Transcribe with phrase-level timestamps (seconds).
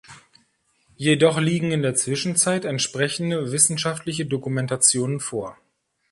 [0.95, 5.59] Jedoch liegen in der Zwischenzeit entsprechende wissenschaftliche Dokumentationen vor.